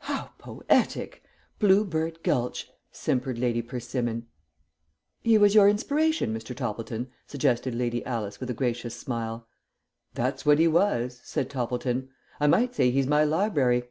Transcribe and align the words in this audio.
"How 0.00 0.30
poetic! 0.38 1.22
Blue 1.60 1.84
bird 1.84 2.24
Gulch," 2.24 2.68
simpered 2.90 3.38
Lady 3.38 3.62
Persimmon. 3.62 4.26
"He 5.22 5.38
was 5.38 5.54
your 5.54 5.68
inspiration, 5.68 6.34
Mr. 6.34 6.52
Toppleton?" 6.52 7.12
suggested 7.28 7.76
Lady 7.76 8.04
Alice 8.04 8.40
with 8.40 8.50
a 8.50 8.54
gracious 8.54 8.96
smile. 8.96 9.46
"That's 10.14 10.44
what 10.44 10.58
he 10.58 10.66
was," 10.66 11.20
said 11.22 11.48
Toppleton. 11.48 12.08
"I 12.40 12.48
might 12.48 12.74
say 12.74 12.90
he's 12.90 13.06
my 13.06 13.22
library. 13.22 13.84